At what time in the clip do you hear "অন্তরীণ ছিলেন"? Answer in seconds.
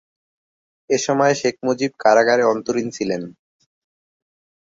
2.45-3.21